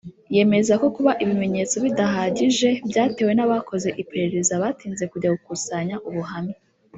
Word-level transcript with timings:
yemeza 0.35 0.73
ko 0.81 0.87
kuba 0.95 1.11
ibimenyetso 1.23 1.75
bidahagije 1.85 2.69
byatewe 2.89 3.31
n’abakoze 3.35 3.89
iperereza 4.01 4.53
batinze 4.63 5.03
kujya 5.11 5.33
gukusanya 5.35 5.97
ubuhamya 6.09 6.57